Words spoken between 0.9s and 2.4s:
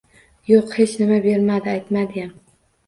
nima bermadi, aytmadiyam.